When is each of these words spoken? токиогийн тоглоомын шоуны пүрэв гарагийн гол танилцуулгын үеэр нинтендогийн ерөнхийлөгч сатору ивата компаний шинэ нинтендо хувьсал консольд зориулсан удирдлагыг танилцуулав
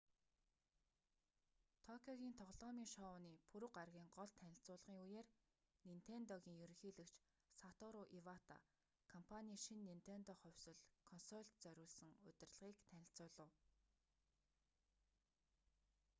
токиогийн 1.87 2.37
тоглоомын 2.41 2.87
шоуны 2.95 3.31
пүрэв 3.49 3.71
гарагийн 3.77 4.09
гол 4.17 4.29
танилцуулгын 4.39 4.97
үеэр 5.05 5.27
нинтендогийн 5.89 6.61
ерөнхийлөгч 6.63 7.13
сатору 7.59 8.03
ивата 8.19 8.57
компаний 9.13 9.59
шинэ 9.65 9.83
нинтендо 9.89 10.31
хувьсал 10.39 10.77
консольд 11.09 11.49
зориулсан 11.63 12.09
удирдлагыг 12.27 12.77
танилцуулав 12.89 13.51